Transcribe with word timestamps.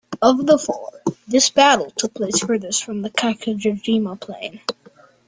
Of 0.19 0.47
the 0.47 0.57
four, 0.57 1.03
this 1.27 1.51
battle 1.51 1.91
took 1.91 2.15
place 2.15 2.39
furthest 2.43 2.83
from 2.83 3.03
the 3.03 3.11
Kawanakajima 3.11 4.19
plain. 4.19 4.59